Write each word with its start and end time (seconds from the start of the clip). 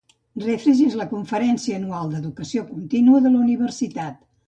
"Refresh" 0.43 0.81
és 0.85 0.95
la 1.01 1.07
conferència 1.11 1.79
anual 1.83 2.11
d'educació 2.17 2.67
continua 2.73 3.25
de 3.29 3.37
la 3.37 3.47
universitat. 3.47 4.23